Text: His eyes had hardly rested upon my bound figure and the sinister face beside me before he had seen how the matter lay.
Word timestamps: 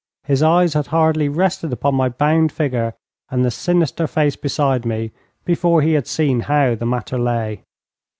His 0.23 0.41
eyes 0.41 0.73
had 0.73 0.87
hardly 0.87 1.29
rested 1.29 1.71
upon 1.71 1.93
my 1.93 2.09
bound 2.09 2.51
figure 2.51 2.95
and 3.29 3.45
the 3.45 3.51
sinister 3.51 4.07
face 4.07 4.35
beside 4.35 4.83
me 4.83 5.11
before 5.45 5.83
he 5.83 5.93
had 5.93 6.07
seen 6.07 6.39
how 6.39 6.73
the 6.73 6.87
matter 6.87 7.19
lay. 7.19 7.61